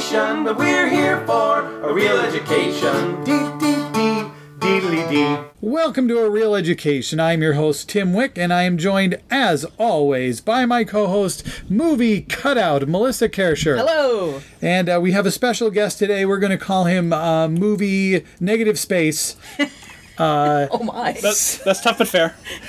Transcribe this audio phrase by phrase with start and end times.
[0.00, 3.22] education, but we're here for a real education.
[3.22, 4.24] Dee dee dee,
[4.58, 5.36] deedly dee.
[5.60, 7.20] Welcome to A Reel Education.
[7.20, 11.46] I'm your host, Tim Wick, and I am joined, as always, by my co host,
[11.68, 13.76] movie cutout, Melissa Kersher.
[13.76, 14.40] Hello.
[14.62, 16.24] And uh, we have a special guest today.
[16.24, 19.36] We're going to call him uh, Movie Negative Space.
[20.22, 21.12] Oh my.
[21.12, 22.36] That's, that's tough but fair.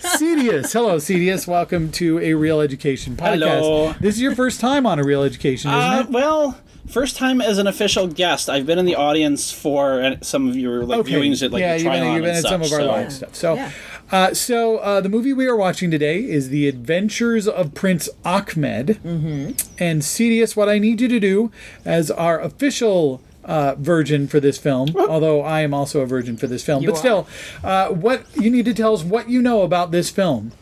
[0.00, 0.72] Cetius.
[0.72, 1.46] Hello, Cetius.
[1.46, 3.58] Welcome to A Reel Education podcast.
[3.60, 3.92] Hello.
[4.00, 6.08] This is your first time on A Reel Education, isn't Uh, it?
[6.08, 8.48] well, first time as an official guest.
[8.50, 11.82] I've been in the audience for some of your like viewings at like yeah, the
[11.84, 13.34] you've been, Tryon you've been and at some of our so- live stuff.
[13.34, 13.70] So, Yeah.
[14.10, 18.98] uh, so uh, the movie we are watching today is The Adventures of Prince Achmed.
[19.04, 19.50] Mm-hmm.
[19.78, 21.50] And Cetius, what I need you to do
[21.84, 26.46] as our official uh, virgin for this film, although I am also a virgin for
[26.46, 26.98] this film, You but are.
[26.98, 27.28] still,
[27.64, 30.52] uh, what you need to tell us what you know about this film.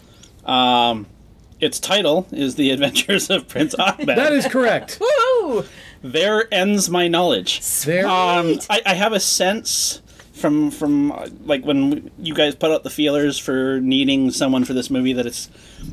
[0.44, 1.06] Um,
[1.58, 4.16] its title is The Adventures of Prince Achmed.
[4.16, 5.00] That is correct.
[5.46, 5.64] Woo!
[6.02, 7.60] there ends my knowledge.
[7.84, 8.06] there.
[8.06, 12.82] Um, I, I have a sense from from uh, like when you guys put out
[12.84, 15.48] the feelers for needing someone for this movie that it's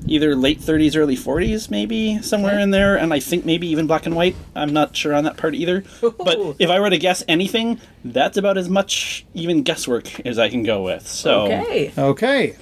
[0.05, 4.05] either late 30s, early 40s, maybe somewhere in there, and I think maybe even black
[4.05, 4.35] and white.
[4.55, 5.83] I'm not sure on that part either.
[6.01, 10.49] But if I were to guess anything, that's about as much even guesswork as I
[10.49, 11.07] can go with.
[11.07, 11.93] So Okay.
[11.97, 12.57] Okay.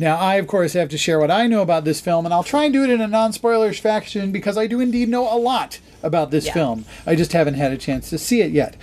[0.00, 2.44] Now, I, of course, have to share what I know about this film, and I'll
[2.44, 5.36] try and do it in a non spoilers fashion because I do indeed know a
[5.36, 6.52] lot about this Yeah.
[6.54, 6.84] film.
[7.06, 8.74] I just haven't had a chance to see it yet.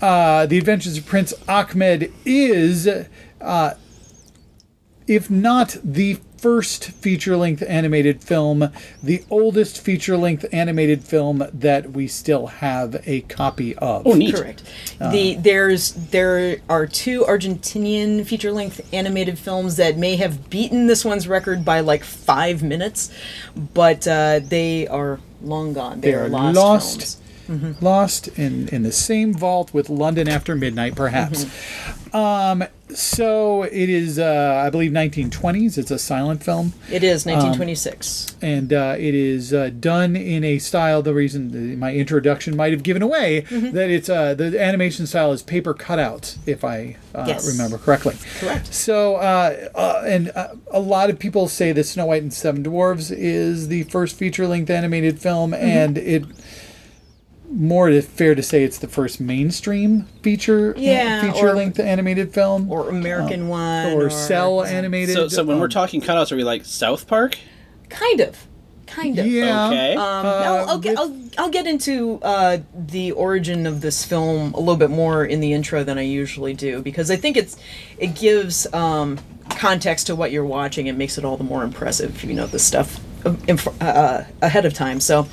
[0.00, 2.88] Uh, the Adventures of Prince Achmed is,
[3.40, 3.74] uh,
[5.06, 8.70] if not the first feature length animated film,
[9.02, 14.06] the oldest feature length animated film that we still have a copy of.
[14.06, 14.34] Oh, neat.
[14.34, 14.62] Correct.
[14.98, 21.04] the there's there are two Argentinian feature length animated films that may have beaten this
[21.04, 23.10] one's record by like five minutes,
[23.74, 26.00] but uh, they are long gone.
[26.00, 26.56] They, They are lost.
[26.56, 27.19] lost.
[27.58, 27.82] Films.
[27.82, 31.46] lost in, in the same vault with London After Midnight, perhaps.
[32.14, 35.78] Um, so it is, uh, I believe, 1920s.
[35.78, 38.34] It's a silent film, It is 1926.
[38.42, 41.02] and uh, it is uh, done in a style.
[41.02, 45.42] The reason my introduction might have given away that it's uh, the animation style is
[45.42, 47.46] paper cutouts, if I uh, Yes.
[47.48, 48.16] remember correctly.
[48.40, 48.74] Correct.
[48.74, 52.64] So, uh, uh, and uh, a lot of people say that Snow White and Seven
[52.64, 55.64] Dwarves is the first feature-length animated film, Mm-hmm.
[55.64, 56.24] and it
[57.52, 62.88] more fair to say it's the first mainstream feature Yeah, or- feature-length animated film or
[62.88, 65.14] American one, or cell animated.
[65.16, 67.36] So, so when we're um, talking cutouts, are we like South Park?
[67.88, 68.46] kind of,
[68.86, 69.26] kind of.
[69.26, 69.94] yeah, Okay.
[69.94, 74.04] Um, Uh, no, I'll get, with- I'll, I'll get into uh, the origin of this
[74.04, 77.36] film a little bit more in the intro than I usually do because I think
[77.36, 77.56] it's
[77.98, 79.18] it gives um,
[79.50, 80.86] context to what you're watching.
[80.86, 84.64] It makes it all the more impressive if you know this stuff uh, uh, ahead
[84.64, 85.00] of time.
[85.00, 85.28] So,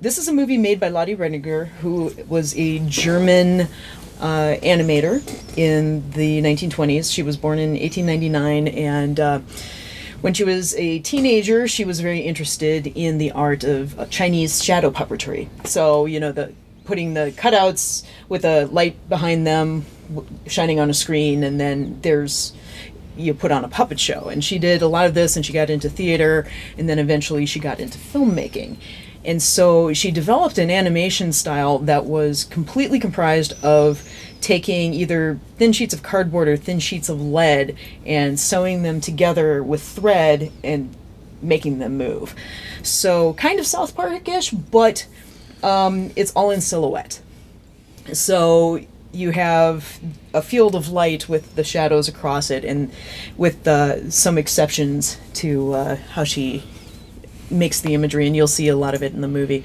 [0.00, 3.68] this is a movie made by Lottie Reiniger, who was a German
[4.20, 5.22] uh, animator
[5.56, 7.12] in the 1920s.
[7.12, 9.20] She was born in 1899 and.
[9.20, 9.40] Uh,
[10.22, 14.62] when she was a teenager, she was very interested in the art of uh, Chinese
[14.62, 15.48] shadow puppetry.
[15.66, 16.52] So, you know, the
[16.84, 19.84] putting the cutouts with a light behind them
[20.46, 22.52] shining on a screen and then there's
[23.16, 24.28] you put on a puppet show.
[24.28, 26.46] And she did a lot of this and she got into theater
[26.78, 28.76] and then eventually she got into filmmaking.
[29.24, 34.08] And so she developed an animation style that was completely comprised of
[34.40, 39.62] taking either thin sheets of cardboard or thin sheets of lead and sewing them together
[39.62, 40.94] with thread and
[41.40, 42.34] making them move.
[42.82, 45.06] So kind of South Park-ish, but
[45.62, 47.20] um, it's all in silhouette.
[48.12, 48.80] So
[49.12, 50.00] you have
[50.32, 52.90] a field of light with the shadows across it, and
[53.36, 56.64] with uh, some exceptions to uh, how she
[57.50, 59.64] makes the imagery, and you'll see a lot of it in the movie.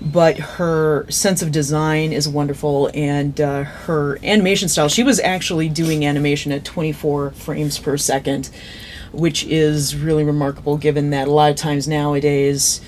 [0.00, 4.88] But her sense of design is wonderful, and uh, her animation style.
[4.88, 8.50] She was actually doing animation at 24 frames per second,
[9.12, 12.80] which is really remarkable given that a lot of times nowadays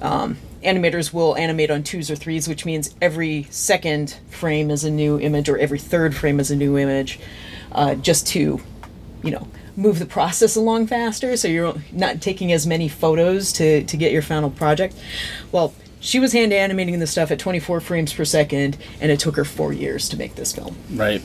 [0.00, 4.90] um, animators will animate on twos or threes, which means every second frame is a
[4.90, 7.20] new image or every third frame is a new image,
[7.72, 8.60] uh, just to,
[9.22, 9.46] you know,
[9.76, 14.12] move the process along faster so you're not taking as many photos to, to get
[14.12, 14.94] your final project.
[15.52, 19.36] Well, she was hand animating the stuff at 24 frames per second, and it took
[19.36, 20.76] her four years to make this film.
[20.92, 21.22] Right.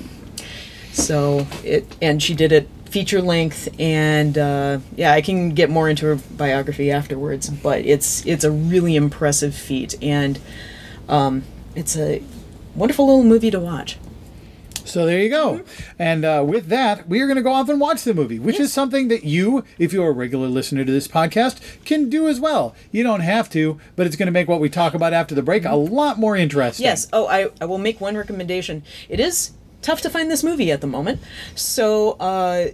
[0.94, 5.90] So it, and she did it feature length, and uh, yeah, I can get more
[5.90, 7.50] into her biography afterwards.
[7.50, 10.40] But it's it's a really impressive feat, and
[11.08, 11.44] um,
[11.76, 12.22] it's a
[12.76, 13.98] wonderful little movie to watch.
[14.86, 15.62] So there you go.
[16.00, 18.60] And uh, with that, we are going to go off and watch the movie, which
[18.60, 22.40] is something that you, if you're a regular listener to this podcast, can do as
[22.40, 22.74] well.
[22.92, 25.44] You don't have to, but it's going to make what we talk about after the
[25.44, 26.86] break a lot more interesting.
[26.86, 27.08] Yes.
[27.14, 28.82] Oh, I, I will make one recommendation.
[29.08, 31.22] It is tough to find this movie at the moment.
[31.56, 32.70] So uh,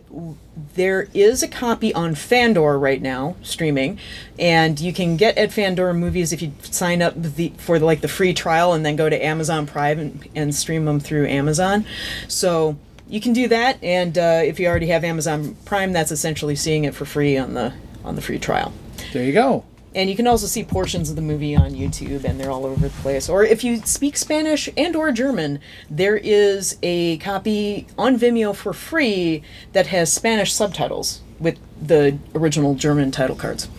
[0.76, 4.00] there is a copy on Fandor right now, streaming,
[4.40, 8.08] and you can get at Fandor movies if you sign up the, for like the
[8.08, 11.86] free trial and then go to Amazon Prime and, and stream them through Amazon.
[12.28, 12.78] So
[13.08, 16.86] you can do that, and uh, if you already have Amazon Prime, that's essentially seeing
[16.86, 17.74] it for free on the
[18.04, 18.74] on the free trial.
[19.14, 19.66] There you go.
[19.96, 22.90] And you can also see portions of the movie on YouTube, and they're all over
[22.90, 23.30] the place.
[23.30, 25.60] Or if you speak Spanish and/or German,
[25.90, 32.76] there is a copy on Vimeo for free that has Spanish subtitles with the original
[32.76, 33.70] German title cards.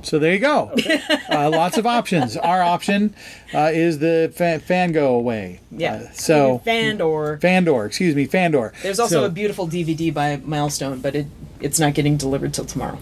[0.00, 0.72] So there you go.
[1.30, 2.36] uh, lots of options.
[2.36, 3.14] Our option
[3.54, 5.60] uh, is the fa- Fango way.
[5.70, 5.94] Yeah.
[5.94, 7.38] Uh, so Fandor.
[7.40, 8.72] Fandor, excuse me, Fandor.
[8.82, 11.26] There's also So- a beautiful DVD by Milestone, but it
[11.60, 12.98] it's not getting delivered till tomorrow.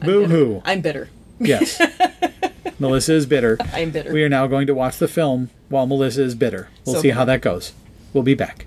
[0.00, 0.62] Boo hoo.
[0.64, 1.08] I'm bitter.
[1.40, 1.80] Yes.
[2.78, 3.58] Melissa is bitter.
[3.72, 4.12] I'm bitter.
[4.12, 6.68] We are now going to watch the film while Melissa is bitter.
[6.86, 7.72] We'll So see how that goes.
[8.12, 8.66] We'll be back.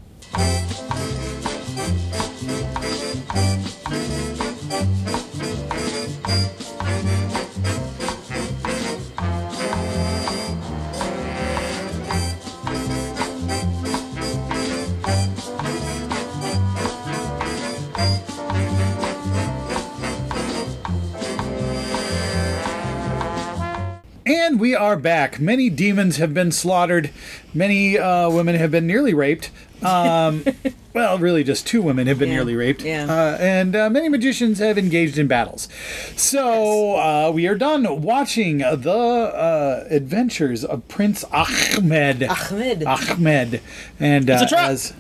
[24.62, 25.40] We are back.
[25.40, 27.10] Many demons have been slaughtered.
[27.52, 29.50] Many uh, women have been nearly raped.
[29.82, 30.46] Um,
[30.94, 32.84] well, really, just two women have been Yeah, nearly raped.
[32.84, 33.06] yeah.
[33.12, 35.68] Uh, and uh, many magicians have engaged in battles.
[36.16, 42.22] So uh, we are done watching the uh, adventures of Prince Achmed.
[42.22, 42.84] Achmed.
[42.84, 43.62] Achmed.
[44.00, 44.70] And uh, a trap.
[44.70, 44.94] as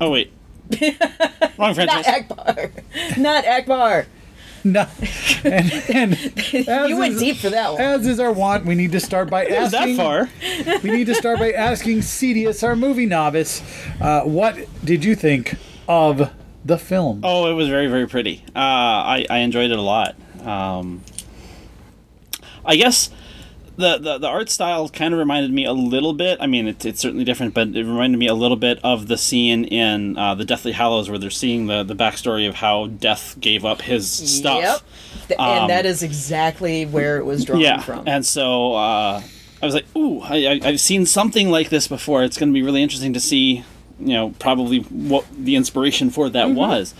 [0.00, 0.32] Oh wait,
[0.82, 0.96] wrong
[1.58, 2.06] Not franchise.
[2.08, 2.72] Akbar.
[3.18, 4.06] Not Akbar.
[4.66, 4.86] No,
[5.44, 6.14] and, and
[6.68, 7.80] as You went is- deep for that one.
[7.82, 9.96] As is our want, we need to start by Is that asking.
[9.96, 10.28] far?
[10.82, 13.62] we need to start by asking Cetius, our movie novice,
[14.00, 15.56] uh, what did you think
[15.86, 16.30] of
[16.64, 17.20] the film?
[17.22, 18.42] Oh, it was very, very pretty.
[18.56, 20.16] Uh, I, I enjoyed it a lot.
[20.40, 21.02] Um,
[22.64, 23.10] I guess
[23.76, 26.38] the, the, the art style kind of reminded me a little bit.
[26.40, 29.16] I mean, it, it's certainly different, but it reminded me a little bit of the
[29.16, 33.36] scene in uh, the Deathly Hallows where they're seeing the, the backstory of how Death
[33.40, 34.84] gave up his stuff.
[35.28, 35.40] Yep.
[35.40, 38.06] Um, and that is exactly where it was drawn yeah, from.
[38.06, 39.22] and so uh,
[39.62, 42.22] I was like, "Ooh, I, I, I've seen something like this before.
[42.22, 43.64] It's going to be really interesting to see,
[44.00, 46.56] you know, probably what the inspiration for that Mm-hmm.
[46.56, 46.94] was."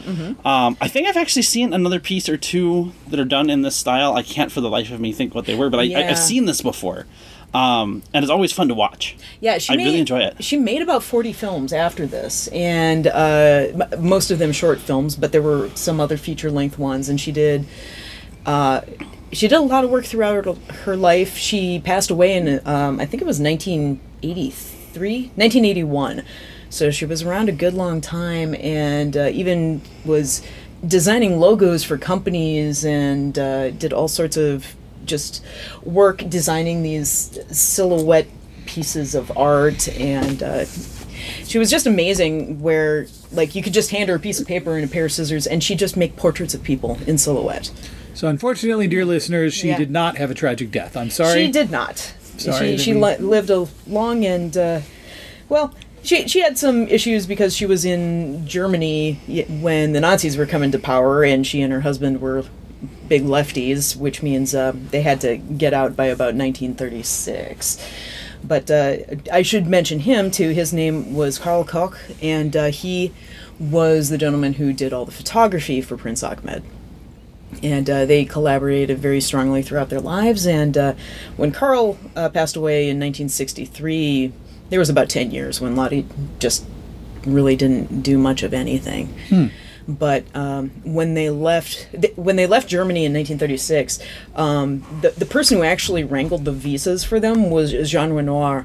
[0.45, 3.77] Um, I think I've actually seen another piece or two that are done in this
[3.77, 4.15] style.
[4.15, 6.11] I can't for the life of me think what they were, but I, I, Yeah.
[6.11, 7.07] I've seen this before,
[7.53, 9.17] um, and it's always fun to watch.
[9.41, 10.43] yeah, she I made, really enjoy it.
[10.45, 15.17] She made about 40 films after this, and uh, m- most of them short films,
[15.17, 17.67] but there were some other feature length ones, and she did.
[18.47, 18.83] Uh,
[19.33, 20.55] she did a lot of work throughout her,
[20.85, 21.37] her life.
[21.37, 26.23] She passed away in, um, I think it was 1983, 1981.
[26.75, 30.43] So she was around a good long time and uh, even was
[30.85, 34.75] designing logos for companies and uh, did all sorts of
[35.07, 35.45] just
[35.85, 38.27] work designing these silhouette
[38.67, 40.65] pieces of art and uh,
[41.45, 44.75] she was just amazing where like you could just hand her a piece of paper
[44.77, 47.71] and a pair of scissors and she'd just make portraits of people in silhouette
[48.15, 49.77] So, unfortunately, dear listeners, she Yeah.
[49.79, 50.97] did not have a tragic death.
[50.97, 51.47] I'm sorry.
[51.47, 51.99] she did not
[52.37, 54.81] Sorry she, she li- lived a long and uh,
[55.49, 55.73] well
[56.05, 59.15] she, she had some issues because she was in Germany
[59.49, 62.45] when the Nazis were coming to power, and she and her husband were
[63.09, 67.85] big lefties, which means uh, they had to get out by about 1936.
[68.45, 68.97] But uh,
[69.33, 70.51] I should mention him too.
[70.51, 73.13] His name was Karl Koch, and uh, he
[73.59, 76.63] was the gentleman who did all the photography for Prince Achmed
[77.63, 80.47] and uh, they collaborated very strongly throughout their lives.
[80.47, 80.95] And uh,
[81.37, 84.33] when Carl uh, passed away in 1963,
[84.71, 86.07] there was about 10 years when Lottie
[86.39, 86.65] just
[87.27, 89.15] really didn't do much of anything.
[89.87, 93.99] But um, when they left, th- when they left Germany in 1936,
[94.35, 98.65] um, the the person who actually wrangled the visas for them was Jean Renoir,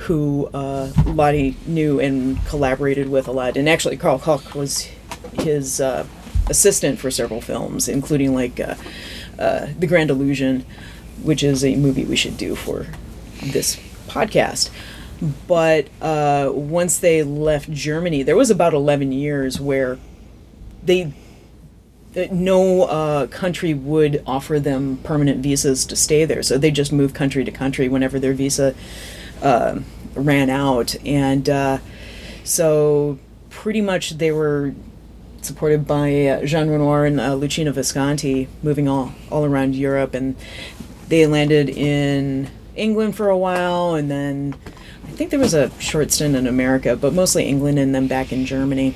[0.00, 3.56] who uh, Lottie knew and collaborated with a lot.
[3.56, 4.82] And actually, Carl Koch was
[5.32, 6.06] his uh,
[6.50, 8.74] assistant for several films, including like uh,
[9.38, 10.66] uh, The Grand Illusion,
[11.22, 12.86] which is a movie we should do for
[13.42, 13.76] this
[14.08, 14.68] podcast.
[15.46, 19.98] But uh, once they left Germany, there was about 11 years where
[20.82, 21.12] they
[22.30, 27.14] no uh, country would offer them permanent visas to stay there, so they just moved
[27.14, 28.74] country to country whenever their visa
[29.42, 29.78] uh,
[30.14, 30.96] ran out.
[31.06, 31.78] And uh,
[32.42, 34.74] so pretty much they were
[35.42, 40.34] supported by uh, Jean Renoir and uh, Luchino Visconti, moving all all around Europe, and
[41.08, 44.54] they landed in England for a while, and then
[45.20, 48.46] think there was a short stint in America, but mostly England, and then back in
[48.46, 48.94] Germany.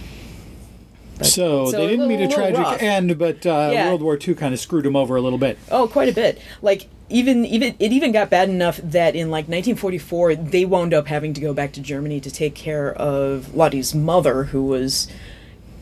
[1.20, 2.82] So, so they didn't meet a little- little tragic rough.
[2.82, 3.88] end, but uh, Yeah.
[3.90, 5.58] World War II kind of screwed them over a little bit.
[5.70, 6.40] Oh, quite a bit.
[6.62, 11.06] Like even even it even got bad enough that in like 1944 they wound up
[11.08, 15.06] having to go back to Germany to take care of Lottie's mother who was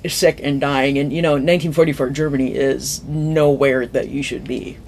[0.08, 4.76] sick and dying and you know 1944 Germany is nowhere that you should be.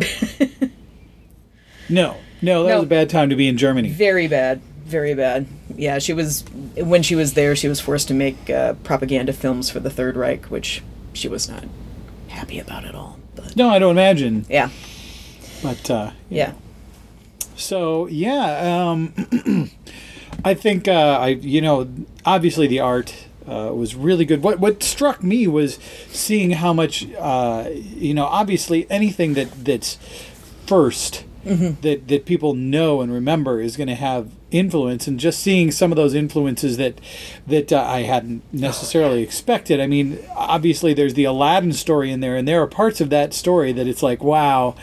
[1.89, 2.75] No, no, that No.
[2.77, 3.91] was a bad time to be in Germany.
[3.91, 5.47] very bad, very bad.
[5.77, 6.45] Yeah, she was
[6.77, 10.17] when she was there she was forced to make uh, propaganda films for the Third
[10.17, 11.65] Reich which she was not
[12.29, 13.19] happy about at all.
[13.35, 14.45] But No, I don't imagine.
[14.49, 14.71] yeah.
[15.63, 16.53] But uh, Yeah.
[17.57, 19.15] So yeah, um,
[20.45, 21.89] I think uh, I you know
[22.27, 23.15] obviously the art
[23.49, 24.43] uh, was really good.
[24.43, 29.99] What what struck me was seeing how much uh, you know obviously anything that that's
[30.67, 31.23] 1st
[31.83, 35.93] that that people know and remember is going to have influence, and just seeing some
[35.93, 37.01] of those influences that
[37.47, 39.81] that uh, I hadn't necessarily expected.
[39.81, 43.35] I mean, obviously there's the Aladdin story in there, and there are parts of that
[43.35, 44.75] story that it's like wow.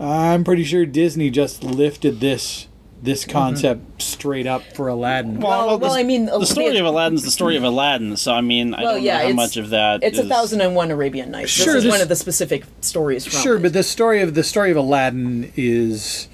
[0.00, 2.66] I'm pretty sure Disney just lifted this
[3.02, 5.40] this concept straight up for Aladdin.
[5.40, 8.16] Well, well, the, I mean, the story of Aladdin's the story of Aladdin.
[8.16, 10.04] So I mean, I Well, don't yeah, know how much of that.
[10.04, 11.50] It's a thousand and one Arabian Nights.
[11.50, 13.40] Sure, this is this- one of the specific stories from.
[13.40, 13.62] Sure, it.
[13.62, 16.28] but the story of the story of Aladdin is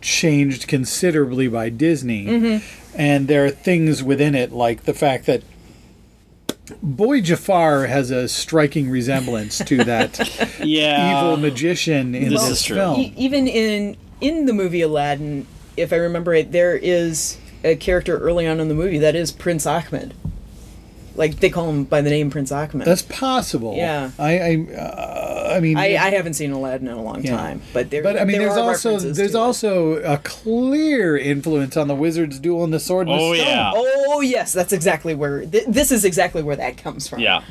[0.00, 2.96] changed considerably by Disney, Mm-hmm.
[3.00, 5.42] and there are things within it like the fact that
[6.82, 10.18] Boy Jafar has a striking resemblance to that
[10.62, 13.00] yeah, evil magician in This this, film.
[13.00, 18.18] E- even in in the movie Aladdin, if I remember it, there is a character
[18.18, 20.12] early on in the movie that is Prince Achmed.
[21.14, 22.84] Like they call him by the name Prince Achmed.
[22.86, 23.74] That's possible.
[23.76, 24.10] Yeah.
[24.18, 27.36] I I, uh, I mean I, I haven't seen Aladdin in a long Yeah.
[27.36, 28.02] time, but there.
[28.02, 29.40] But I mean, there there's also there's to it.
[29.40, 33.48] also a clear influence on the Wizard's duel and the Sword and Oh, the Stone.
[33.48, 33.72] yeah.
[33.74, 37.20] Oh yes, that's exactly where th- this is exactly where that comes from.
[37.20, 37.42] yeah.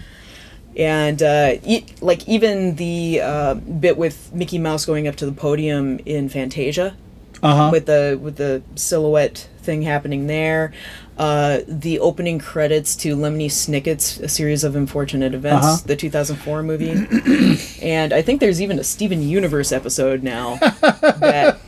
[0.75, 5.31] and uh, e- like even the uh, bit with Mickey Mouse going up to the
[5.31, 6.95] podium in Fantasia,
[7.41, 7.69] Uh-huh.
[7.71, 10.73] with the with the silhouette thing happening there.
[11.19, 15.77] Uh, the opening credits to Lemony Snicket's A Series of Unfortunate Events, Uh-huh.
[15.85, 16.91] the 2004 movie,
[17.83, 21.59] and I think there's even a Steven Universe episode now that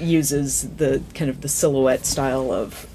[0.00, 2.86] uses the kind of the silhouette style of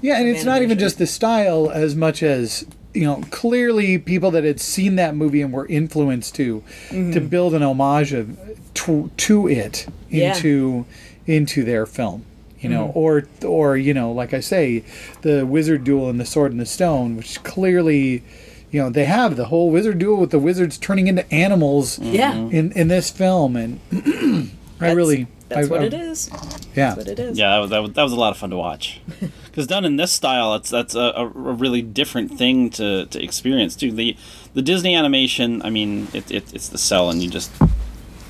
[0.00, 3.22] Yeah, and it's not even just the style as much as you know.
[3.30, 8.12] Clearly, people that had seen that movie and were influenced to to build an homage
[8.12, 8.38] of,
[8.74, 10.34] to, to it Yeah.
[10.36, 10.84] into
[11.26, 12.24] into their film.
[12.66, 12.98] You know, mm-hmm.
[12.98, 14.84] or or you know, like I say,
[15.22, 18.22] the wizard duel and the sword and the stone, which clearly,
[18.70, 22.14] you know, they have the whole wizard duel with the wizards turning into animals mm-hmm.
[22.14, 22.34] yeah.
[22.34, 23.80] in in this film, and
[24.80, 26.30] I really That's I, what I- it is.
[26.74, 27.38] Yeah, That's what it is.
[27.38, 29.00] Yeah, that was, that was, that was a lot of fun to watch.
[29.56, 33.22] Because done in this style, it's that's a, a, a really different thing to, to
[33.24, 33.90] experience too.
[33.90, 34.14] The
[34.52, 37.50] the Disney animation, I mean, it, it, it's the cell, and you just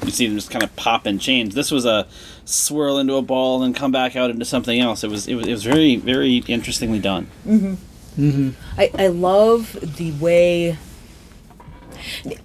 [0.05, 1.55] you see them just kind of pop and change.
[1.55, 2.07] This was a
[2.45, 5.03] swirl into a ball and come back out into something else.
[5.03, 7.29] It was it was, it was very very interestingly done.
[7.47, 7.75] Mm-hmm.
[8.19, 8.81] Mm-hmm.
[8.81, 10.79] I, I love the way.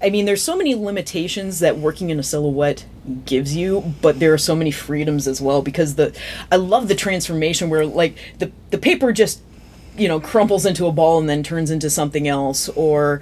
[0.01, 2.85] I mean, there's so many limitations that working in a silhouette
[3.25, 6.17] gives you, but there are so many freedoms as well because the
[6.51, 9.41] I love the transformation where like the the paper just
[9.97, 13.21] you know crumples into a ball and then turns into something else or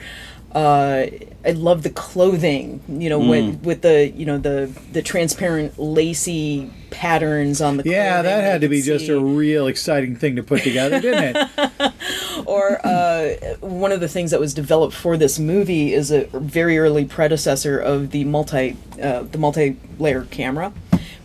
[0.54, 1.06] uh,
[1.46, 6.72] I love the clothing, you know, with with the you know the the transparent lacy
[6.90, 10.44] patterns on the yeah, that had to be can just a real exciting thing to
[10.44, 11.94] put together, didn't it?
[12.46, 16.80] or uh, one of the things that was developed for this movie is a very
[16.80, 20.74] early predecessor of the multi uh, the multi layer camera,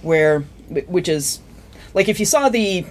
[0.03, 0.41] where
[0.87, 1.41] which is
[1.95, 2.85] like if you saw the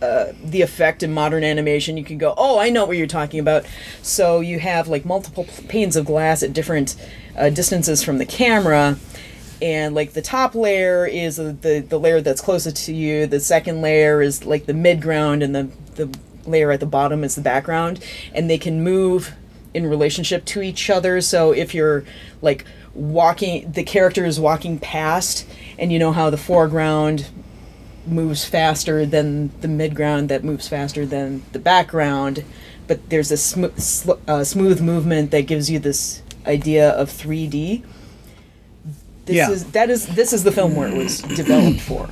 [0.00, 3.40] uh, the effect in modern animation, you can go, oh, I know what you're talking
[3.40, 3.66] about.
[4.02, 6.94] So you have like multiple panes of glass at different
[7.36, 8.96] uh, distances from the camera.
[9.60, 13.26] And like the top layer is the the layer that's closest to you.
[13.26, 17.24] The second layer is like the mid ground, and the the layer at the bottom
[17.24, 17.98] is the background.
[18.32, 19.34] And they can move
[19.74, 21.20] in relationship to each other.
[21.20, 22.04] So if you're
[22.40, 22.64] like
[22.94, 25.44] walking, the character is walking past,
[25.76, 27.28] and you know how the foreground
[28.10, 32.44] moves faster than the midground that moves faster than the background
[32.86, 37.82] but there's a sm- sl- uh, smooth movement that gives you this idea of 3d
[39.26, 39.50] this Yeah.
[39.50, 42.08] is that is this is the film where it was developed for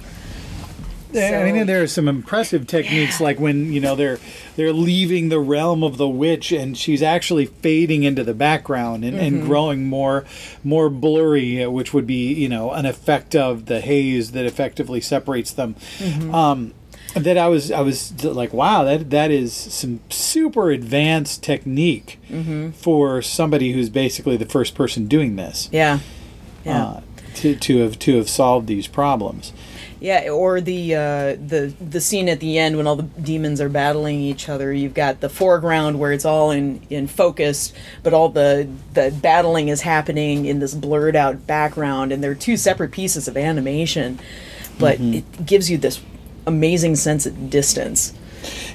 [1.17, 4.19] I mean, there are some impressive techniques, like when you know they're
[4.57, 9.17] they're leaving the realm of the witch, and she's actually fading into the background and,
[9.19, 9.47] and Mm-hmm.
[9.47, 10.25] growing more
[10.65, 15.01] more blurry, uh, which would be you know an effect of the haze that effectively
[15.01, 15.75] separates them.
[15.99, 16.35] Mm-hmm.
[16.35, 16.75] Um,
[17.15, 22.71] that I was I was like, wow, that that is some super advanced technique Mm-hmm.
[22.73, 25.69] for somebody who's basically the first person doing this.
[25.73, 26.01] Yeah.
[26.65, 26.85] Yeah.
[26.85, 27.01] Uh,
[27.37, 29.53] to, to have to have solved these problems.
[29.99, 30.99] Yeah, or the uh,
[31.37, 34.73] the the scene at the end when all the demons are battling each other.
[34.73, 37.73] You've got the foreground where it's all in in focus,
[38.03, 42.59] but all the the battling is happening in this blurred out background, and they're two
[42.59, 44.19] separate pieces of animation,
[44.79, 46.03] but it gives you this
[46.47, 48.13] amazing sense of distance.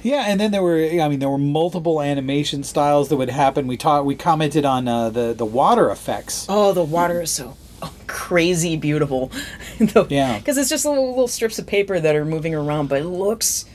[0.01, 3.67] Yeah, and then there were I mean there were multiple animation styles that would happen.
[3.67, 6.47] We taught we commented on uh, the the water effects.
[6.49, 7.55] Oh, the water is so
[8.07, 9.31] crazy beautiful.
[10.09, 10.38] Yeah.
[10.38, 13.65] because it's just little, little strips of paper that are moving around, but it looks.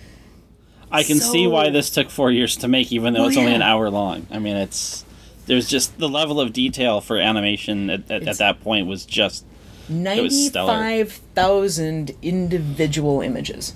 [0.90, 3.50] I can see why this took four years to make, even though Oh, it's only
[3.50, 3.56] yeah.
[3.56, 4.26] an hour long.
[4.30, 5.04] I mean, it's
[5.46, 9.44] there's just the level of detail for animation at, at, at that point was just
[9.92, 10.72] was stellar.
[10.72, 13.75] Ninety-five thousand individual images.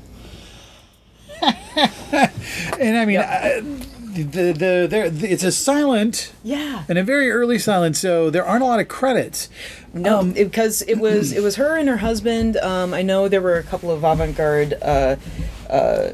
[2.12, 3.62] And I mean I,
[4.14, 6.84] the the there it's a silent Yeah.
[6.88, 9.48] and a very early silent, so there aren't a lot of credits.
[9.92, 12.56] No, because it was it was her and her husband.
[12.58, 15.16] Um, I know there were a couple of avant-garde uh,
[15.68, 16.12] uh,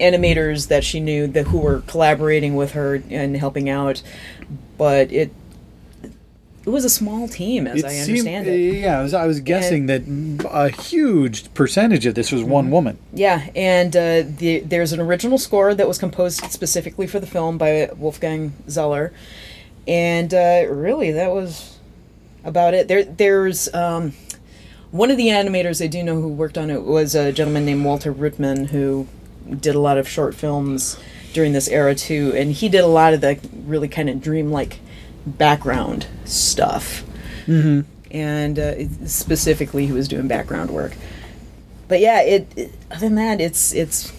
[0.00, 4.02] animators that she knew that who were collaborating with her and helping out,
[4.78, 5.32] but it
[6.64, 8.74] it was a small team, as It I seemed- understand it.
[8.80, 10.02] Yeah, I was, I was guessing that
[10.50, 12.72] a huge percentage of this was one Mm-hmm.
[12.72, 12.98] woman.
[13.12, 17.58] Yeah, and uh, the, there's an original score that was composed specifically for the film
[17.58, 19.12] by Wolfgang Zeller,
[19.88, 21.78] and uh, really that was
[22.44, 22.88] about it.
[22.88, 24.12] There, there's um,
[24.90, 27.84] one of the animators I do know who worked on it was a gentleman named
[27.84, 29.06] Walter Ruttmann who
[29.60, 30.98] did a lot of short films
[31.32, 34.78] during this era too, and he did a lot of the really kind of dreamlike
[35.26, 37.04] background stuff.
[37.46, 37.80] Mm-hmm.
[38.10, 40.92] And uh, specifically, he was doing background work
[41.92, 44.14] but yeah, it, it other than that, it's it's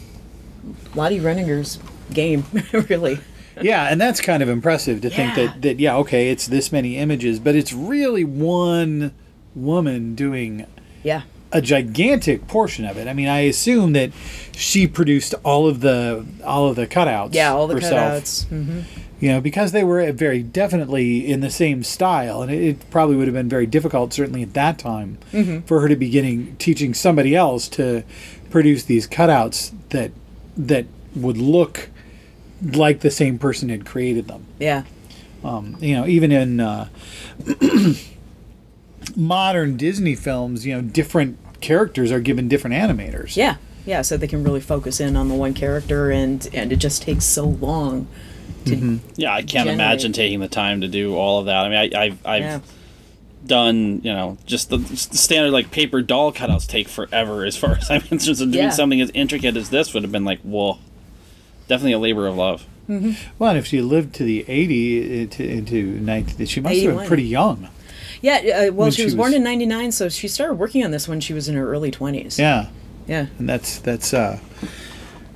[0.93, 1.79] Lottie Reiniger's
[2.13, 3.17] game, really.
[3.59, 6.97] Yeah, and that's kind of impressive to think that that yeah, okay, it's this many
[6.97, 9.11] images, but it's really one
[9.55, 10.67] woman doing
[11.01, 13.07] Yeah, a gigantic portion of it.
[13.07, 14.11] I mean, I assume that
[14.55, 17.33] she produced all of the all of the cutouts.
[17.33, 18.45] yeah, all the herself, cutouts.
[18.49, 18.81] hmm
[19.23, 23.15] You know, because they were very definitely in the same style, and it, it probably
[23.15, 25.59] would have been very difficult, certainly at that time, Mm-hmm.
[25.61, 28.03] for her to be getting teaching somebody else to
[28.49, 30.11] produce these cutouts that
[30.57, 31.89] that would look
[32.61, 34.43] like the same person had created them.
[34.59, 34.83] Yeah,
[35.41, 36.89] Um, you know, even in uh,
[39.15, 43.35] modern Disney films, you know, different characters are given different animators.
[43.37, 43.55] yeah,
[43.85, 44.01] yeah.
[44.01, 47.25] So they can really focus in on the one character, and and it just takes
[47.25, 48.07] so long.
[48.65, 49.31] To, yeah.
[49.33, 49.73] I can't Generate.
[49.75, 51.65] imagine taking the time to do all of that.
[51.65, 52.59] I mean, I, I've I've Yeah.
[53.45, 57.71] done you know just the, the standard like paper doll cutouts take forever as far
[57.71, 58.37] as I'm concerned.
[58.37, 58.69] So doing Yeah.
[58.69, 60.77] something as intricate as this would have been like whoa,
[61.67, 62.65] definitely a labor of love.
[62.85, 67.07] Well, and if she lived to the 80 into, into 90, she must have been
[67.07, 67.69] pretty young.
[68.21, 70.91] Yeah, uh, well, When she, she was, born in '99, so she started working on
[70.91, 72.37] this when she was in her early 20s.
[72.37, 72.67] Yeah.
[73.07, 73.27] yeah.
[73.39, 74.37] And that's that's uh,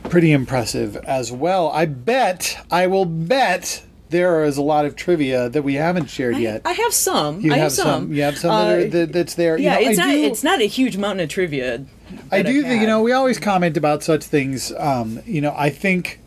[0.09, 1.69] pretty impressive as well.
[1.71, 6.35] I bet, I will bet there is a lot of trivia that we haven't shared
[6.35, 6.61] I, yet.
[6.65, 7.41] I have some.
[7.41, 8.13] you I have, have some.
[8.13, 9.57] You have some that are, Uh, that, that's there.
[9.57, 10.11] yeah, you know, it's I not.
[10.13, 11.85] do, It's not a huge mountain of trivia.
[12.31, 14.71] I do I've think, you know, we always comment about such things.
[14.77, 16.21] Um, you know, I think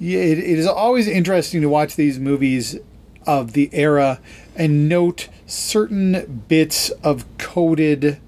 [0.00, 2.78] it, it is always interesting to watch these movies
[3.26, 4.20] of the era
[4.56, 8.20] and note certain bits of coded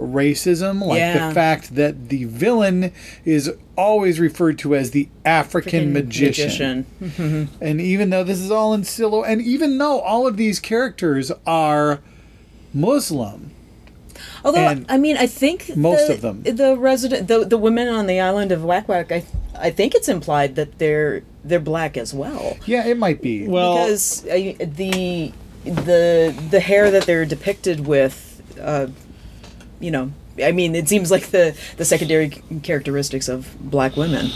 [0.00, 1.28] racism, like Yeah.
[1.28, 2.92] the fact that the villain
[3.24, 6.86] is always referred to as the African Freaking magician.
[7.60, 11.30] And even though this is all in silo, and even though all of these characters
[11.46, 12.00] are
[12.72, 13.50] Muslim,
[14.44, 16.42] Although And I mean, I think most the, of them.
[16.42, 19.22] the resident, the the women on the island of Wak Wak, I
[19.54, 22.56] I think it's implied that they're they're black as well.
[22.66, 23.46] yeah, it might be.
[23.48, 25.32] Well, because uh, the
[25.64, 28.86] the the hair that they're depicted with, uh,
[29.80, 30.12] you know,
[30.42, 32.28] I mean, it seems like the the secondary
[32.62, 34.26] characteristics of black women.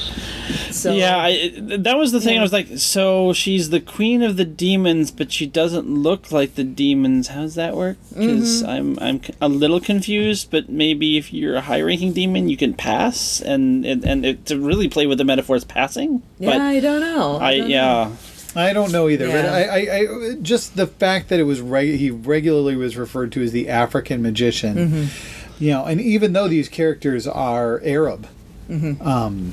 [0.71, 2.35] So yeah, I, that was the thing.
[2.35, 2.41] Yeah.
[2.41, 6.57] I was like, so she's the queen of the demons, but she doesn't look like
[6.57, 7.29] the demons.
[7.29, 7.97] How does that work?
[8.09, 8.99] Because Mm-hmm.
[8.99, 10.51] I'm I'm a little confused.
[10.51, 14.59] But maybe if you're a high-ranking demon, you can pass, and and, and it, to
[14.59, 16.23] really play with the metaphors passing.
[16.39, 17.39] yeah, but I don't know.
[17.39, 18.17] I don't know.
[18.55, 18.63] Yeah.
[18.65, 19.53] I don't know either, but Yeah.
[19.53, 23.43] I, I, I just the fact that it was reg- he regularly was referred to
[23.43, 24.77] as the African magician.
[24.77, 25.63] Mm-hmm.
[25.65, 28.27] you know, and even though these characters are Arab,
[28.69, 29.07] Mm-hmm.
[29.07, 29.53] um,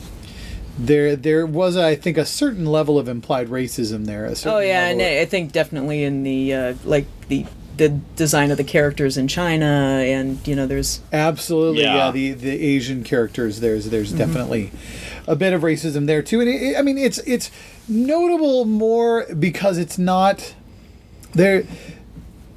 [0.79, 4.25] there there was I think a certain level of implied racism there.
[4.25, 7.45] A Oh yeah, and of- I I think definitely in the uh, like the
[7.77, 12.05] the design of the characters in China, and you know, there's Absolutely, yeah.
[12.05, 12.11] Yeah.
[12.11, 13.59] the the Asian characters.
[13.59, 14.71] There's there's definitely
[15.27, 17.51] a bit of racism there too, and it, it- I mean it's it's
[17.88, 20.54] notable more because it's not
[21.34, 21.63] there.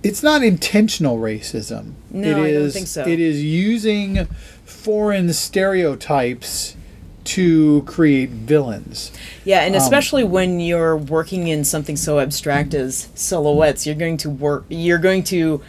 [0.03, 1.95] It's not intentional racism.
[2.11, 3.07] No, it I don't think so.
[3.07, 4.27] It is using
[4.65, 6.77] foreign stereotypes
[7.25, 9.11] to create villains.
[9.45, 14.19] Yeah, Um, and especially when you're working in something so abstract as silhouettes, you're going
[14.19, 14.67] to work.
[14.69, 15.63] You're going to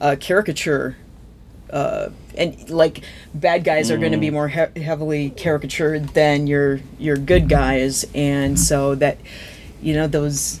[0.00, 0.96] uh, caricature,
[1.70, 3.02] uh, and like
[3.34, 8.04] bad guys are going to be more he- heavily caricatured than your your good guys,
[8.14, 9.18] and so that
[9.82, 10.60] you know those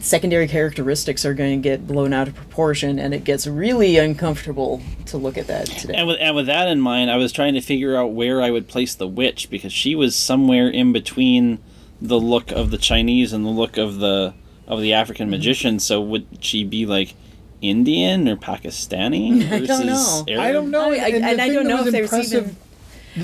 [0.00, 4.82] secondary characteristics are going to get blown out of proportion, and it gets really uncomfortable
[5.06, 5.94] to look at that today.
[5.94, 8.50] And with and with that in mind, I was trying to figure out where I
[8.50, 11.58] would place the witch because she was somewhere in between
[12.00, 14.34] the look of the Chinese and the look of the
[14.66, 15.30] of the African Mm-hmm.
[15.30, 15.78] magician.
[15.80, 17.14] So would she be like
[17.62, 20.24] Indian or Pakistani I don't know.
[20.28, 20.40] Arab?
[20.40, 22.44] I don't know, I- I- the and I don't that know was if there's impressive-
[22.44, 22.56] even-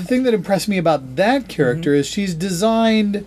[0.01, 1.99] The thing that impressed me about that character Mm-hmm.
[2.01, 3.25] is she's designed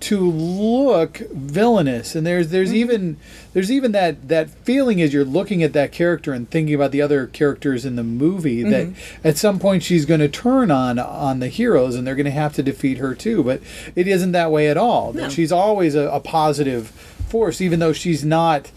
[0.00, 2.76] to look villainous, and there's there's Mm-hmm.
[2.76, 3.16] even
[3.54, 7.00] there's even that that feeling as you're looking at that character and thinking about the
[7.00, 9.26] other characters in the movie that Mm-hmm.
[9.26, 12.30] at some point she's going to turn on on the heroes and they're going to
[12.32, 13.42] have to defeat her too.
[13.42, 13.60] But
[13.96, 15.12] it isn't that way at all.
[15.12, 16.88] That she's always a, a positive
[17.28, 18.70] force, even though she's not,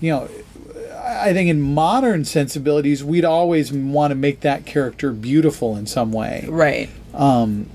[0.00, 0.28] you know.
[1.22, 6.12] I think in modern sensibilities, we'd always want to make that character beautiful in some
[6.12, 6.88] way right.
[7.12, 7.68] Um,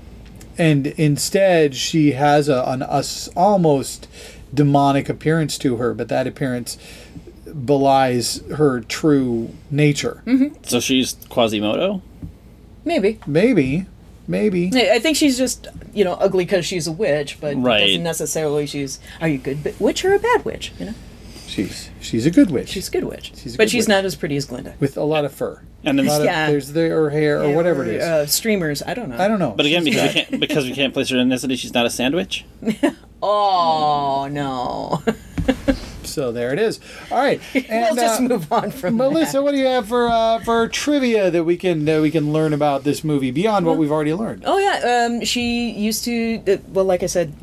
[0.58, 4.08] and instead she has a, an a s almost
[4.52, 6.76] demonic appearance to her, but that appearance
[7.64, 10.22] belies her true nature.
[10.26, 10.54] Mm-hmm.
[10.62, 12.02] So she's Quasimodo.
[12.84, 13.18] Maybe.
[13.26, 13.86] Maybe,
[14.26, 14.70] maybe.
[14.74, 17.86] I I think she's just, you know, ugly because she's a witch, but Right.
[17.86, 18.98] doesn't necessarily she's.
[19.20, 20.72] Are you a good witch or a bad witch?
[20.78, 20.94] You know,
[21.50, 23.88] She's she's a good witch she's a good witch, She's a but good she's witch.
[23.88, 24.74] not as pretty as Glinda.
[24.78, 25.60] with a lot of fur.
[25.82, 28.02] And A then, lot of, there's the, her hair or whatever it is.
[28.04, 29.18] Uh, streamers, I don't know.
[29.18, 29.52] I don't know.
[29.56, 31.90] but again, because we can't because we can't place her in ethnicity, she's not a
[31.90, 32.44] sandwich.
[33.22, 35.02] Oh no!
[36.04, 36.80] so there it is.
[37.10, 39.42] All right, and we'll just uh, move on from Melissa, that.
[39.42, 42.54] what do you have for uh, for trivia that we can uh, we can learn
[42.54, 44.44] about this movie beyond what we've already learned?
[44.46, 46.42] Oh yeah, um, she used to.
[46.48, 47.34] Uh, well, like I said,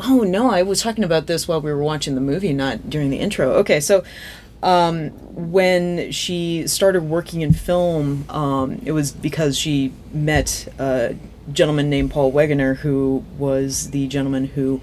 [0.00, 3.10] oh no, I was talking about this while we were watching the movie, not during
[3.10, 3.52] the intro.
[3.54, 4.04] Okay, so
[4.62, 5.10] um,
[5.50, 11.16] when she started working in film, um, it was because she met a
[11.52, 14.80] gentleman named Paul Wegener, who was the gentleman who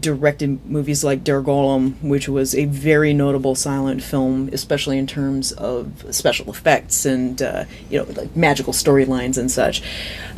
[0.00, 5.52] directed movies like Der Golem, which was a very notable silent film, especially in terms
[5.52, 9.82] of special effects and uh, you know like magical storylines and such.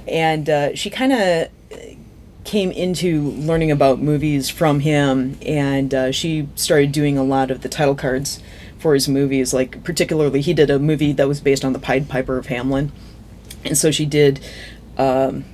[0.06, 1.48] And uh, she kind of
[2.46, 7.62] came into learning about movies from him, and uh, she started doing a lot of
[7.62, 8.40] the title cards
[8.78, 9.52] for his movies.
[9.52, 12.92] Like particularly, he did a movie that was based on the Pied Piper of Hamlin,
[13.64, 14.40] and so she did.
[14.96, 15.44] Um,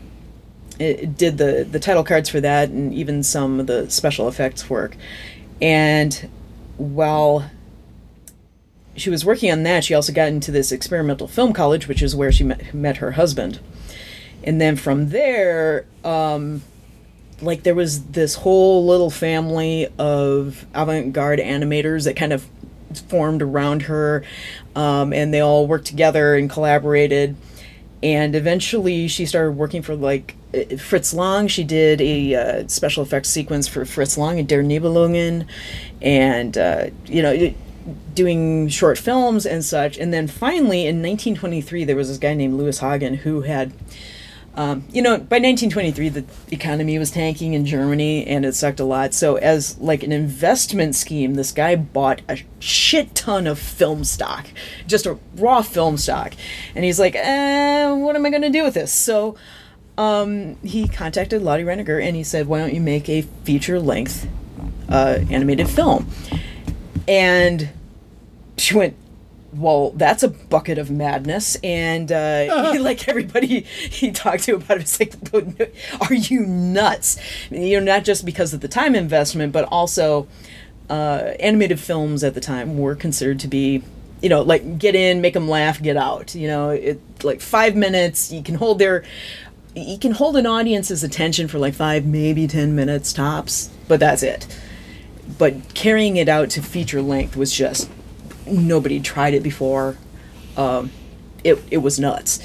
[0.78, 4.68] it did the the title cards for that and even some of the special effects
[4.68, 4.96] work
[5.60, 6.28] and
[6.76, 7.50] while
[8.96, 12.16] she was working on that she also got into this experimental film college which is
[12.16, 13.60] where she met, met her husband
[14.42, 16.62] and then from there um
[17.42, 22.48] like there was this whole little family of avant-garde animators that kind of
[23.08, 24.24] formed around her
[24.76, 27.36] um, and they all worked together and collaborated
[28.02, 30.34] and eventually she started working for like
[30.78, 31.48] Fritz Lang.
[31.48, 35.46] She did a uh, special effects sequence for Fritz Lang and Der Nibelungen,
[36.00, 37.54] and uh, you know,
[38.14, 39.98] doing short films and such.
[39.98, 43.72] And then finally, in 1923, there was this guy named Louis Hagen who had.
[44.54, 48.84] Um, you know, by 1923, the economy was tanking in Germany, and it sucked a
[48.84, 49.14] lot.
[49.14, 54.46] So, as like an investment scheme, this guy bought a shit ton of film stock,
[54.86, 56.34] just a raw film stock,
[56.74, 59.36] and he's like, eh, "What am I going to do with this?" So,
[59.96, 64.28] um, he contacted Lottie Reiniger, and he said, "Why don't you make a feature-length
[64.90, 66.08] uh, animated film?"
[67.08, 67.70] And
[68.58, 68.96] she went,
[69.52, 71.56] well, that's a bucket of madness.
[71.62, 77.18] And uh, like everybody he talked to about it, it's like, are you nuts?
[77.50, 80.26] You know, not just because of the time investment, but also
[80.88, 83.82] uh, animated films at the time were considered to be,
[84.22, 86.34] you know, like get in, make them laugh, get out.
[86.34, 88.32] You know, it like five minutes.
[88.32, 89.04] You can hold their,
[89.76, 94.22] you can hold an audience's attention for like five, maybe ten minutes tops, but that's
[94.22, 94.46] it.
[95.38, 97.88] But carrying it out to feature length was just
[98.52, 99.96] nobody tried it before.
[100.56, 100.90] Um,
[101.42, 102.44] it it was nuts.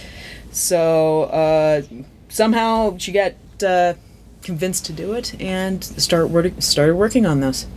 [0.51, 1.81] So uh,
[2.29, 3.33] somehow she got
[3.65, 3.93] uh,
[4.41, 7.67] convinced to do it and start wor- started working on this.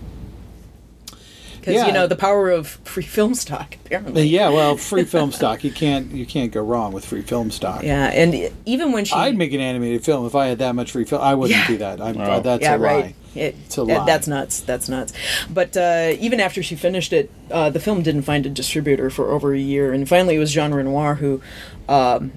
[1.60, 1.86] Because Yeah.
[1.86, 4.26] you know the power of free film stock, apparently.
[4.26, 5.62] Yeah, well, free film stock.
[5.62, 7.82] You can't you can't go wrong with free film stock.
[7.82, 10.74] Yeah, and e- even when she, I'd make an animated film if I had that
[10.74, 11.20] much free film.
[11.22, 11.66] I wouldn't Yeah.
[11.66, 12.00] do that.
[12.00, 12.40] I'm, Oh.
[12.40, 12.86] That's yeah, a lie.
[13.00, 13.14] right.
[13.34, 14.04] It, It's a lie.
[14.06, 14.60] That's nuts.
[14.62, 15.12] That's nuts.
[15.48, 19.30] But uh, even after she finished it, uh, the film didn't find a distributor for
[19.30, 21.40] over a year, and finally it was Jean Renoir who
[21.88, 22.32] um,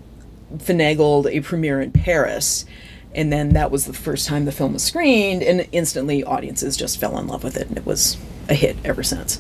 [0.58, 2.66] finagled a premiere in Paris.
[3.16, 7.00] And then that was the first time the film was screened, and instantly audiences just
[7.00, 8.18] fell in love with it, and it was
[8.50, 9.40] a hit ever since.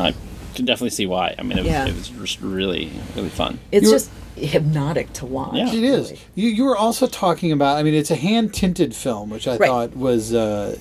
[0.00, 0.14] I
[0.54, 1.34] can definitely see why.
[1.38, 1.86] I mean, it was, Yeah.
[1.86, 3.58] it was just really, really fun.
[3.72, 5.54] It's You were- just hypnotic to watch.
[5.56, 5.72] Yeah.
[5.72, 6.12] It is.
[6.36, 7.76] You, you were also talking about.
[7.76, 9.68] I mean, it's a hand tinted film, which I Right.
[9.68, 10.76] thought was, uh,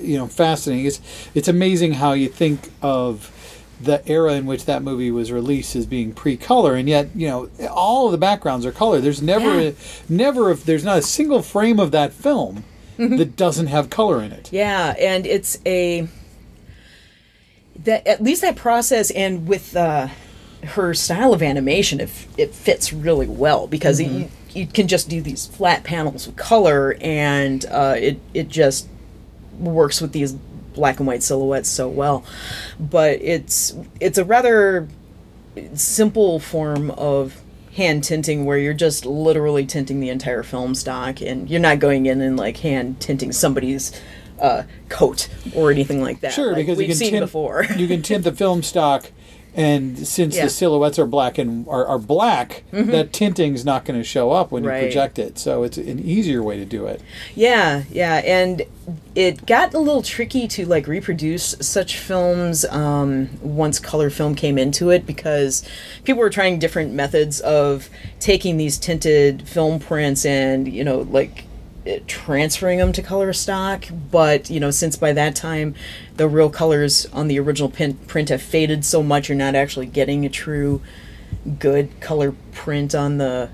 [0.00, 0.86] you know, fascinating.
[0.86, 1.00] It's
[1.34, 3.32] it's amazing how you think of
[3.82, 7.48] the era in which that movie was released as being pre-color, and yet you know
[7.70, 9.00] all of the backgrounds are color.
[9.00, 9.70] There's never, Yeah.
[9.70, 9.74] a,
[10.12, 12.64] never, if there's not a single frame of that film
[12.98, 13.16] Mm-hmm.
[13.16, 14.50] that doesn't have color in it.
[14.52, 16.06] Yeah, and it's a
[17.84, 20.08] that at least that process and with uh,
[20.64, 25.22] her style of animation, it, it fits really well because you, you can just do
[25.22, 28.86] these flat panels of color, and uh, it it just
[29.58, 30.36] works with these
[30.74, 32.24] black and white silhouettes so well.
[32.78, 34.88] But it's it's a rather
[35.74, 37.40] simple form of
[37.76, 42.06] hand tinting where you're just literally tinting the entire film stock and you're not going
[42.06, 43.92] in and like hand tinting somebody's
[44.40, 46.32] uh, coat or anything like that.
[46.32, 47.64] Sure, like because we've you can seen tint, before.
[47.76, 49.10] you can tint the film stock,
[49.60, 50.44] and since Yeah.
[50.44, 54.50] the silhouettes are black and are, are black, that tinting's not going to show up
[54.50, 54.70] when Mm-hmm.
[54.70, 54.82] Right.
[54.84, 55.38] you project it.
[55.38, 57.00] So it's an easier way to do it.
[57.34, 58.62] Yeah, yeah, and
[59.14, 64.56] it got a little tricky to like reproduce such films um, once color film came
[64.58, 65.62] into it because
[66.04, 67.88] people were trying different methods of
[68.20, 71.44] taking these tinted film prints and you know like
[72.06, 73.84] transferring them to color stock.
[74.10, 75.74] But you know, since by that time
[76.16, 79.86] the real colors on the original pin- print have faded so much, you're not actually
[79.86, 80.82] getting a true
[81.58, 83.50] good color print on the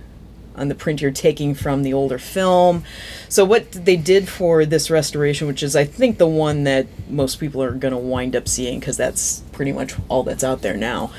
[0.56, 2.82] on the print you're taking from the older film.
[3.28, 7.38] So what they did for this restoration, which is I think the one that most
[7.38, 10.76] people are going to wind up seeing because that's pretty much all that's out there
[10.76, 11.12] now,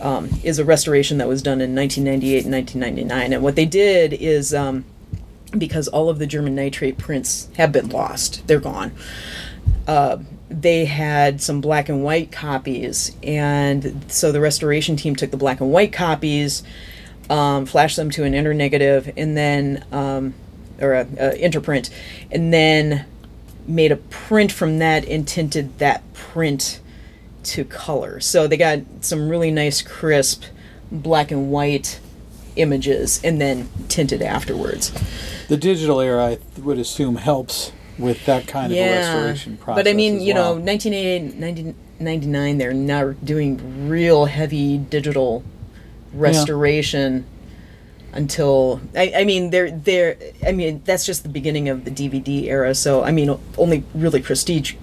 [0.00, 3.32] um, is a restoration that was done in 1998 and 1999.
[3.32, 4.84] And what they did is um,
[5.56, 8.92] because all of the German nitrate prints have been lost, they're gone.
[9.86, 10.18] Uh,
[10.50, 15.60] they had some black and white copies, and so the restoration team took the black
[15.60, 16.62] and white copies,
[17.30, 20.34] um, flashed them to an internegative, and then um,
[20.80, 21.90] or a, a interprint,
[22.30, 23.04] and then
[23.66, 26.80] made a print from that and tinted that print
[27.42, 28.20] to color.
[28.20, 30.44] So they got some really nice, crisp
[30.90, 32.00] black and white
[32.56, 34.92] images, and then tinted afterwards.
[35.48, 39.84] The digital era, I would assume, helps with that kind of a restoration process.
[39.84, 40.60] But I mean, you know, well.
[40.60, 45.42] 1988, 1999, they're now doing real heavy digital
[46.12, 47.26] restoration
[48.12, 52.44] until I, I mean they're they're I mean that's just the beginning of the DVD
[52.44, 52.74] era.
[52.74, 54.74] So I mean only really prestige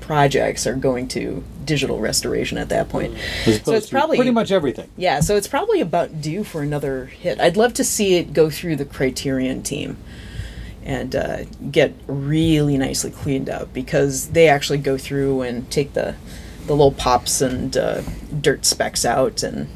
[0.00, 3.16] projects are going to digital restoration at that point.
[3.64, 4.88] So it's probably pretty much everything.
[4.96, 7.38] yeah, so it's probably about due for another hit.
[7.38, 9.98] I'd love to see it go through the Criterion team
[10.84, 16.14] and uh, get really nicely cleaned up because they actually go through and take the
[16.66, 18.02] the little pops and uh,
[18.40, 19.68] dirt specks out and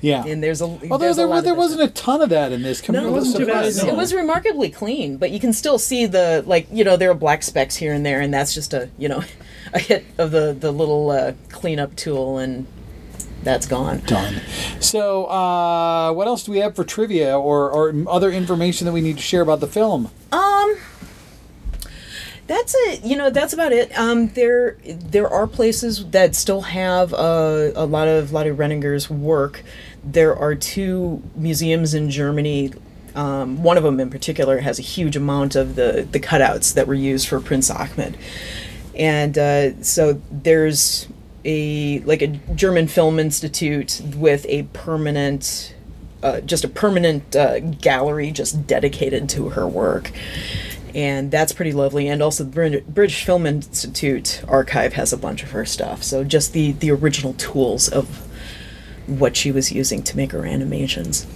[0.00, 0.24] Yeah.
[0.24, 2.62] and there's a Although there's a there, of there wasn't a ton of that in
[2.62, 2.86] this.
[2.88, 3.66] No, it wasn't too bad.
[3.66, 7.14] It was remarkably clean, but you can still see the like you know there are
[7.14, 9.22] black specks here and there, and that's just a you know
[9.72, 12.66] a hit of the the little uh, cleanup tool, and
[13.42, 14.00] that's gone.
[14.00, 14.40] done.
[14.80, 19.00] So, uh, what else do we have for trivia or, or other information that we
[19.00, 20.10] need to share about the film?
[20.32, 20.76] Um,
[22.48, 23.04] that's it.
[23.04, 23.96] You know, that's about it.
[23.96, 29.08] Um, there there are places that still have uh, a lot of lot of Reiniger's
[29.08, 29.62] work.
[30.02, 32.72] There are two museums in Germany.
[33.14, 36.86] Um, one of them in particular has a huge amount of the the cutouts that
[36.86, 38.16] were used for Prince Achmed,
[38.94, 41.06] and uh, so there's
[41.44, 45.74] a like a German film institute with a permanent
[46.22, 50.10] uh, just a permanent uh, gallery just dedicated to her work.
[50.94, 52.08] And that's pretty lovely.
[52.08, 56.02] And also, the British Film Institute archive has a bunch of her stuff.
[56.02, 58.26] So, just the, the original tools of
[59.06, 61.26] what she was using to make her animations.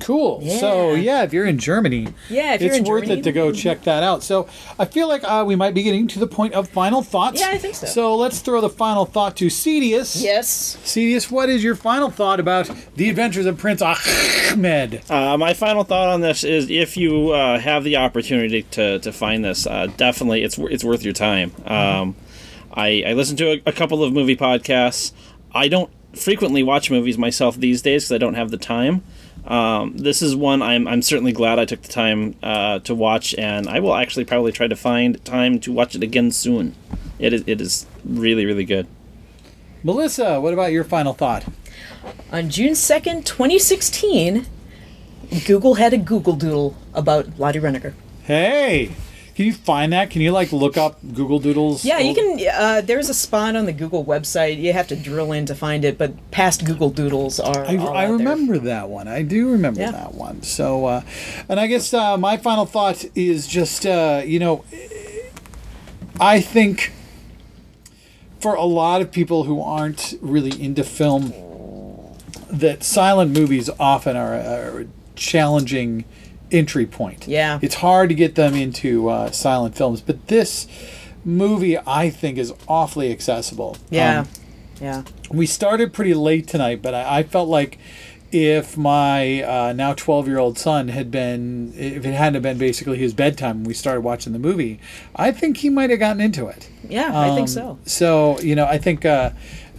[0.00, 0.40] Cool.
[0.58, 1.00] So Yeah.
[1.00, 3.52] yeah, if you're in Germany, Yeah, if you're it's in worth Germany, it to go
[3.52, 4.22] check that out.
[4.22, 7.40] So I feel like uh, we might be getting to the point of final thoughts.
[7.40, 7.86] Yeah, I think so.
[7.86, 10.22] So let's throw the final thought to Cetius.
[10.22, 10.76] Yes.
[10.84, 15.02] Cetius, what is your final thought about the Adventures of Prince Achmed?
[15.10, 19.12] Uh, my final thought on this is if you uh, have the opportunity to, to
[19.12, 21.52] find this, uh, definitely it's it's worth your time.
[21.66, 22.16] Um,
[22.72, 25.12] I, I listen to a, a couple of movie podcasts.
[25.54, 29.02] I don't frequently watch movies myself these days because I don't have the time.
[29.46, 33.34] Um, this is one I'm, I'm certainly glad I took the time uh, to watch,
[33.36, 36.74] and I will actually probably try to find time to watch it again soon.
[37.18, 38.86] It is, it is really, really good.
[39.82, 41.44] Melissa, what about your final thought?
[42.30, 44.46] On June 2nd, 2016,
[45.46, 47.94] Google had a Google Doodle about Lottie Reiniger.
[48.22, 48.94] Hey,
[49.40, 50.10] can you find that?
[50.10, 51.82] Can you like look up Google Doodles?
[51.82, 52.38] Yeah, you can.
[52.52, 54.58] Uh, there's a spot on the Google website.
[54.60, 57.64] You have to drill in to find it, but past Google Doodles are.
[57.64, 58.12] I, I out there.
[58.18, 59.08] remember that one.
[59.08, 59.92] I do remember Yeah.
[59.92, 60.42] that one.
[60.42, 61.02] So, uh,
[61.48, 64.62] and I guess uh, my final thought is just, uh, you know,
[66.20, 66.92] I think
[68.40, 71.32] for a lot of people who aren't really into film,
[72.50, 76.04] that silent movies often are a, a challenging
[76.52, 77.26] entry point.
[77.28, 77.58] Yeah.
[77.62, 80.66] It's hard to get them into uh, silent films, but this
[81.24, 83.76] movie I think is awfully accessible.
[83.90, 84.28] Yeah, Um,
[84.80, 85.02] yeah.
[85.30, 87.78] we started pretty late tonight, but I, I felt like
[88.32, 92.96] if my uh, now 12 year old son had been, if it hadn't been basically
[92.96, 94.78] his bedtime when we started watching the movie,
[95.16, 96.68] I think he might have gotten into it.
[96.88, 97.78] Yeah, I think Um, so.
[97.86, 99.30] So, you know, I think uh,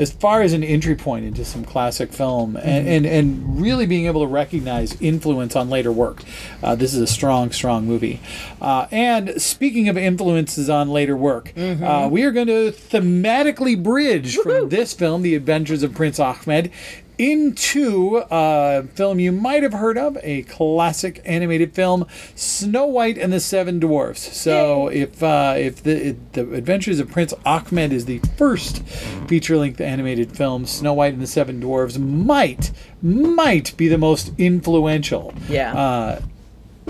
[0.01, 4.07] as far as an entry point into some classic film and, and, and really being
[4.07, 6.23] able to recognize influence on later work,
[6.63, 8.19] uh, this is a strong, strong movie.
[8.59, 14.37] Uh, and speaking of influences on later work, uh, we are going to thematically bridge
[14.37, 16.71] from this film, The Adventures of Prince Achmed,
[17.17, 23.32] into a film you might have heard of, a classic animated film, Snow White and
[23.32, 24.36] the Seven Dwarfs.
[24.38, 28.84] So if uh, if the the Adventures of Prince Achmed is the first
[29.28, 32.71] feature-length animated film, Snow White and the Seven Dwarfs might
[33.02, 35.74] might be the most influential Yeah.
[35.74, 36.21] uh,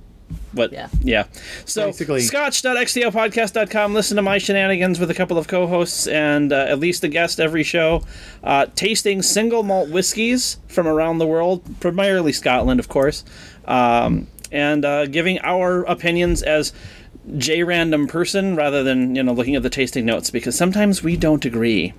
[0.52, 0.90] what Yeah.
[1.02, 1.24] yeah
[1.66, 6.80] so Basically- scotch.xtlpodcast.com listen to my shenanigans with a couple of co-hosts and uh, at
[6.80, 8.04] least a guest every show
[8.44, 13.24] uh, tasting single malt whiskeys from around the world primarily scotland of course
[13.66, 16.74] um, and uh, giving our opinions as
[17.38, 21.16] j random person rather than you know looking at the tasting notes because sometimes we
[21.18, 21.94] don't agree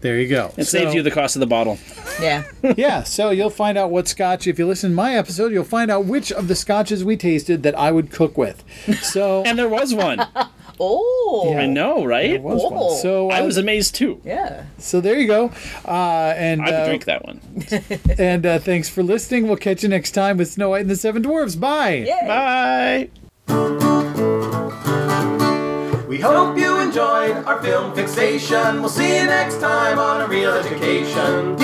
[0.00, 0.52] there you go.
[0.56, 1.78] it saves you the cost of the bottle
[2.20, 2.44] yeah.
[2.76, 4.46] yeah, so you'll find out what scotch.
[4.46, 7.62] If you listen to my episode, you'll find out which of the scotches we tasted
[7.62, 8.64] that I would cook with.
[9.02, 10.26] So and there was one
[10.80, 11.54] Oh.
[11.58, 12.72] i know right there was one.
[12.76, 12.94] Oh.
[12.96, 14.64] So i uh, was amazed too Yeah.
[14.78, 15.50] so there you go.
[15.84, 17.40] Uh, and i would uh, drink that one
[18.18, 19.48] and uh, thanks for listening.
[19.48, 21.56] We'll catch you next time with Snow White and the Seven Dwarfs.
[21.56, 22.06] Bye.
[22.06, 23.08] Yay.
[23.48, 23.78] bye
[26.08, 28.80] We hope you enjoyed our film fixation.
[28.80, 31.54] We'll see you next time on A Reel Education.